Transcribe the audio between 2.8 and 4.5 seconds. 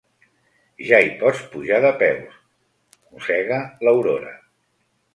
—mossega l'Aurora—.